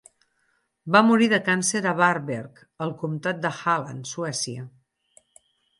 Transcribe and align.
Va 0.95 1.01
morir 1.09 1.27
de 1.33 1.39
càncer 1.51 1.83
a 1.91 1.95
Varberg, 2.01 2.65
al 2.87 2.97
Comtat 3.03 3.47
de 3.47 3.55
Halland, 3.61 4.13
Suècia. 4.15 4.71